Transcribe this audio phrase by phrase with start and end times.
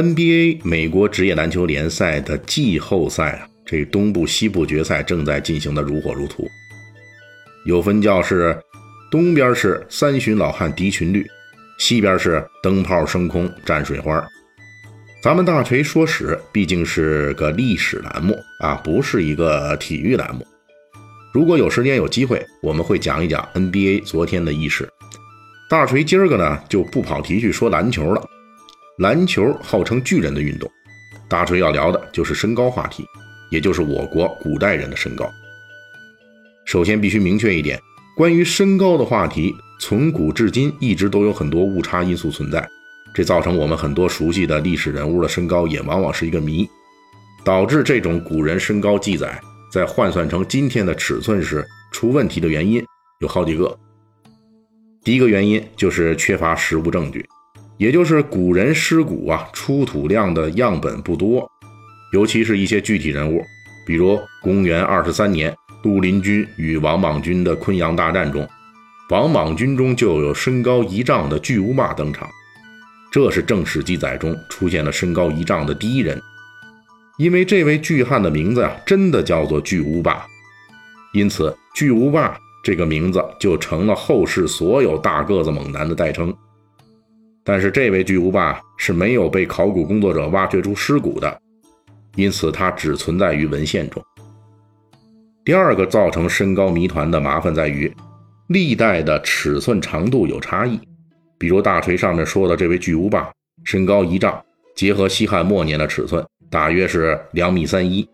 [0.00, 6.48] ，NBA 美国职业篮球联赛的季后赛啊，这东部、西部决赛正在进行的如火如荼。
[7.66, 8.58] 有分教是
[9.10, 11.26] 东边是三旬老汉敌群绿，
[11.78, 14.26] 西边是灯泡升空战水花。
[15.22, 20.46] 咱们大锤说史毕竟是个历史栏目啊，不是一个体育栏目。
[21.34, 24.88] 如果有时间有机会，我们会讲一讲 NBA 昨天的轶事。
[25.68, 28.26] 大锤今儿个呢就不跑题去说篮球了。
[29.00, 30.70] 篮球号称巨人的运动，
[31.26, 33.02] 大锤要聊的就是身高话题，
[33.50, 35.26] 也就是我国古代人的身高。
[36.66, 37.80] 首先必须明确一点，
[38.14, 42.68] 关于身高的话题，从古至今一直都有很多误差因素存在，
[43.14, 46.68] 这造成我们很多熟悉的历史人物的身高也往往是一个谜，
[47.42, 49.40] 导致这种古人身高记载
[49.72, 52.84] 在换算成今天的尺寸时出问题的原因
[53.20, 53.74] 有好几个。
[55.02, 57.26] 第一个原因就是缺乏实物证据。
[57.80, 61.50] 也就是古人尸骨啊，出土量的样本不多，
[62.12, 63.42] 尤其是一些具体人物，
[63.86, 68.46] 比如公元二十三年绿林军与王莽军的昆阳大战中，
[69.08, 72.28] 王莽军中就有身高一丈的巨无霸登场，
[73.10, 76.20] 这是正史记载中出现了身高一丈的第一人，
[77.16, 80.26] 因为这位巨汉的名字啊，真的叫做巨无霸，
[81.14, 86.30] 因此巨无霸这个名字就成了后世所有大个子猛男的代称。
[87.44, 91.40] 但是这位巨无霸是没有被考古工作者挖掘出尸骨的，
[92.16, 94.02] 因此它只存在于文献中。
[95.44, 97.92] 第二个造成身高谜团的麻烦在于，
[98.48, 100.78] 历代的尺寸长度有差异。
[101.38, 103.32] 比如大锤上面说的这位巨无霸，
[103.64, 104.44] 身高一丈，
[104.76, 108.06] 结合西汉末年的尺寸，大约是两米三一，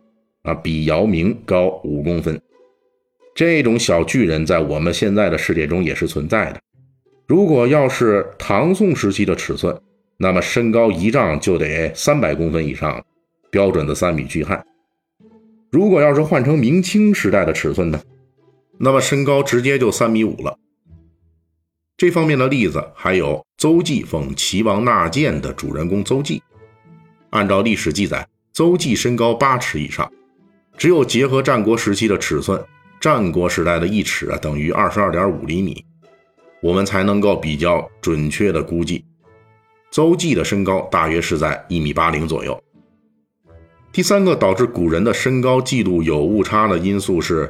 [0.43, 2.41] 啊，比姚明高五公分。
[3.35, 6.61] 这种小巨人在我们现在的世界中也是存在的。
[7.27, 9.77] 如果要是唐宋时期的尺寸，
[10.17, 13.05] 那么身高一丈就得三百公分以上，
[13.51, 14.65] 标准的三米巨汉。
[15.73, 18.01] 如果要是换成明清时代的尺寸呢，
[18.79, 20.57] 那么身高直接就三米五了。
[21.97, 26.41] 这方面的例子还有邹忌讽齐王纳谏的主人公邹忌，
[27.31, 30.09] 按照历史记载，邹忌身高八尺以上，
[30.79, 32.65] 只有结合战国时期的尺寸，
[33.01, 35.85] 战国时代的一尺啊等于二十二点五厘米。
[36.67, 39.05] 我们才能够比较准确的估计，
[39.93, 42.61] 邹忌的身高大约是在一米八零左右。
[43.93, 47.49] 第三个导致古人的身高记录有误差的因素是，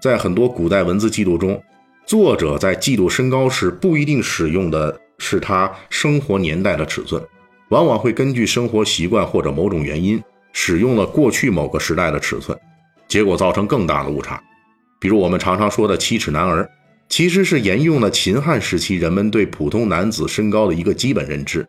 [0.00, 1.60] 在很多古代文字记录中，
[2.06, 7.20] 作者在记录身高时不一定使用的是他生活年代的尺寸，
[7.70, 10.22] 往往会根据生活习惯或者某种原因
[10.52, 12.56] 使用了过去某个时代的尺寸，
[13.08, 14.40] 结果造成更大的误差。
[15.00, 16.70] 比如我们常常说的七尺男儿。
[17.14, 21.64] 其实是沿用了秦汉时期人们对普通男子身高的一个基本认知。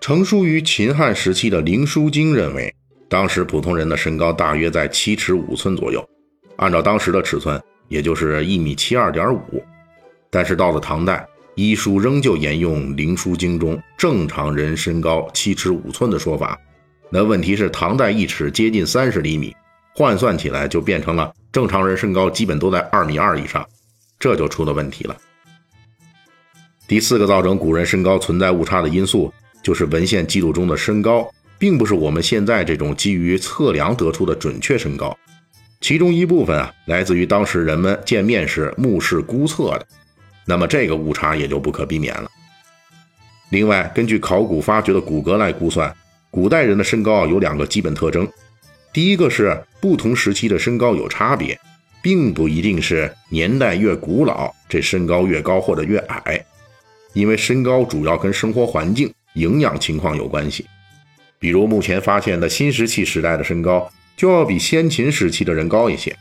[0.00, 2.72] 成书于秦汉时期的《灵枢经》认为，
[3.08, 6.08] 当时普通人的身高大约在七尺五寸左右，
[6.54, 9.40] 按照当时的尺寸，也就是一米七二点五。
[10.30, 16.56] 但是到了唐代，医书仍旧沿用《灵枢经》中正常人身高七尺五寸的说法。
[17.10, 19.52] 那问题是，唐代一尺接近三十厘米，
[19.96, 23.66] 换算起来就变成了正常人身高基本都在二米二以上。
[24.18, 25.16] 这就出了问题了。
[26.86, 35.14] 第四个造成古人身高存在误差的因素，就是文献记录中的身高，并不是我们现在这种基于测量得出的准确身高，
[35.80, 39.86] 其中一部分啊，来自于当时人们见面时目视估测的，
[40.46, 42.30] 那么这个误差也就不可避免了。
[43.50, 45.94] 另外，根据考古发掘的骨骼来估算，
[46.30, 48.26] 古代人的身高有两个基本特征，
[48.92, 51.58] 第一个是不同时期的身高有差别。
[52.08, 56.42] 并不一定是年代越古老，这身高越高或者越矮，
[57.12, 60.64] 因为身高主要跟生活环境、营养情况有关系。
[61.38, 66.16] 比如目前发现的新石器时代的身高，就要比先秦时期的人高一些，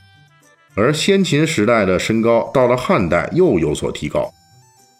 [0.75, 4.29] 而先秦时代的身高到了汉代又有所提高。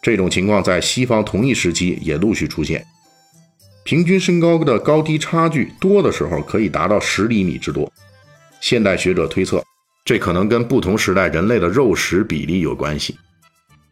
[0.02, 2.82] 这种情况在西方同一时期也陆续出现，
[3.84, 7.92] 平均身高的高低差距多的时候可以达到十厘米之多。
[8.62, 9.62] 现代学者推测。
[10.08, 13.20] 这可能跟不同时代人类的肉食比例有关系。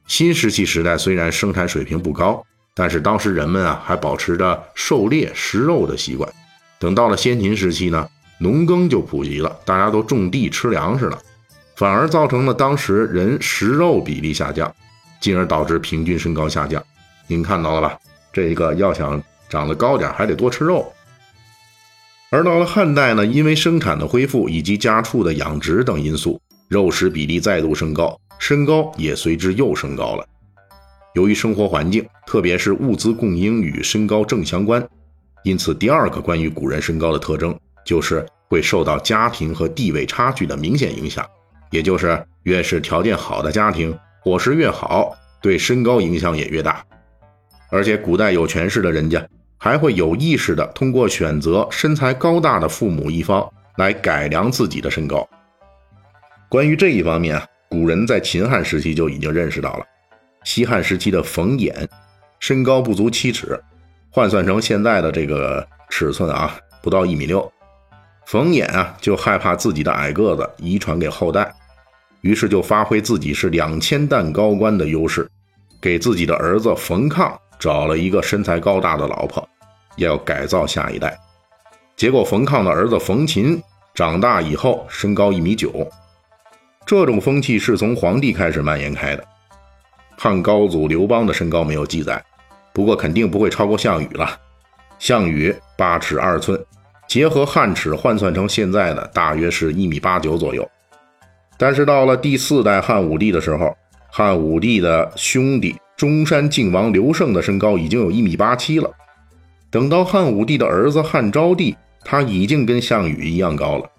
[0.07, 2.41] 新石器时代虽然生产水平不高，
[2.73, 6.31] 但是当时人们啊还保持着狩猎食肉的习惯，
[6.79, 8.07] 等到了先秦时期呢，
[8.37, 11.19] 农耕就普及了，大家都种地吃粮食了，
[11.75, 14.73] 反而造成了当时人食肉比例下降，
[15.19, 16.81] 进而导致平均身高下降。
[17.27, 17.99] 您看到了吧？
[18.31, 20.89] 这一个要想长得高点，还得多吃肉。
[22.31, 30.25] 而到了汉代呢，因为生产的恢复以及家畜的养殖等因素，肉食比例再度升高，身高也随之又升高了。
[31.13, 34.85] 由于生活环境，特别是物资供应与身高正相关，
[35.43, 41.25] 因此第二个关于古人身高的特征，就是会受到家庭和地位差距的明显影响。
[41.71, 46.83] 也就是越是条件好的家庭，伙食越好，对身高影响也越大。
[47.69, 49.25] 而且古代有权势的人家，
[49.57, 53.47] 还会有意识的通过选择身材高大的父母一方
[53.77, 55.27] 来改良自己的身高。
[56.49, 59.85] 关于这一方面，古人在秦汉时期就已经认识到了。
[60.43, 61.73] 西汉时期的冯衍，
[62.39, 63.59] 身高不足七尺，
[64.11, 67.51] 换算成现在的这个尺寸啊，不到一米六。
[68.27, 71.51] 冯衍啊，就害怕自己的矮个子遗传给后代，
[72.21, 75.27] 于是就发挥自己是两千担高官的优势，
[75.81, 79.47] 给自己的儿子冯抗找了一个身材高大的老婆，
[79.97, 81.17] 要改造下一代。
[81.95, 83.61] 结果冯抗的儿子冯秦
[83.93, 85.87] 长大以后身高一米九，
[86.85, 89.23] 这种风气是从皇帝开始蔓延开的。
[90.17, 92.23] 汉高祖刘邦的身高没有记载，
[92.73, 94.39] 不过肯定不会超过项羽了。
[94.99, 96.61] 项羽八尺二寸，
[97.07, 100.69] 结合汉尺换算成现在的，大约是一米八九左右。
[101.57, 103.75] 但是到了第四代汉武帝的时候，
[104.09, 108.91] 汉武帝的兄弟中山靖王刘胜的身高已经有一米八七了。
[109.69, 113.89] 等到汉武帝的儿子汉昭帝，他已经跟项羽一样高了。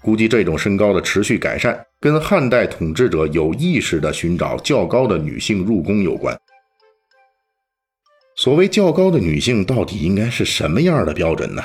[0.00, 1.78] 估计这种身高的持续改善。
[1.98, 6.38] 跟汉代统治者有意识地寻找较高的女性入宫有关。
[8.36, 11.62] 所谓较高的女性，到底应该是什么样的标准呢？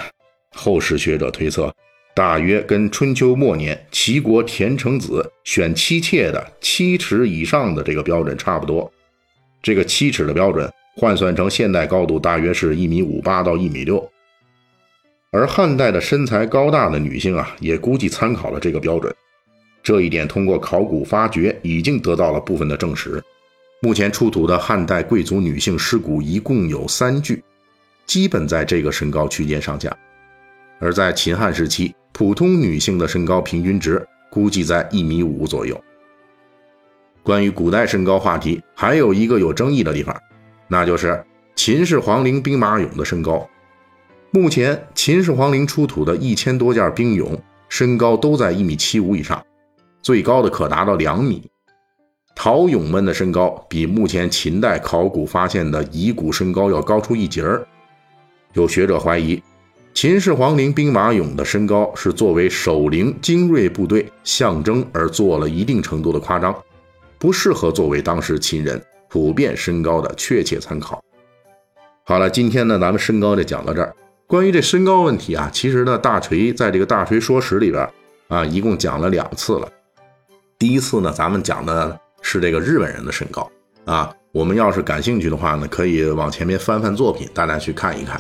[0.56, 1.72] 后世学者推测，
[2.16, 8.92] 大约跟春秋末年齐国田成子选妻妾的七尺以上的这个标准差不多。
[9.62, 14.12] 这个七尺的标准换算成现代高度，大约是一米五八到一米六。
[15.32, 19.14] 而汉代的身材高大的女性啊，也估计参考了这个标准。
[19.84, 23.24] 这一点通过考古发掘已经得到了部分的证实。
[23.82, 27.44] 目前出土的汉代贵族女性尸骨一共有三具，
[28.06, 29.96] 基本在这个身高区间上下。
[30.80, 35.82] 而在秦汉时期，普通女性的身高平均值估计在一米五左右。
[37.24, 40.16] 关于古代身高话题，还有一个有争议的地方，
[40.68, 41.24] 那就是
[41.56, 43.48] 秦始皇陵兵马俑的身高。
[44.32, 47.38] 目前秦始皇陵出土的一千多件兵俑，
[47.70, 49.44] 身高都在一米七五以上。
[50.02, 51.48] 最高的可达到两米，
[52.36, 57.64] 陶俑们的身高比目前秦代考古发现的遗骨身高要高出一截儿。
[58.54, 59.40] 有学者怀疑，
[59.94, 66.56] 秦始皇陵兵马俑的身高是作为守陵精锐部队象征而做了一定程度的夸张，
[67.22, 71.00] 不适合作为当时秦人普遍身高的确切参考。
[72.04, 73.96] 好了，今天呢，咱们身高就讲到这儿。
[74.26, 77.88] 关于这身高问题啊，其实呢，大锤在这个《大锤说史》里边
[78.28, 79.70] 啊，一共讲了两次了。
[80.58, 83.48] 第一次呢，咱们讲的是这个日本人的身高
[83.86, 84.12] 啊。
[84.32, 88.20] 我们要是感兴趣的话呢，可以往前面翻翻作品，大家去看一看。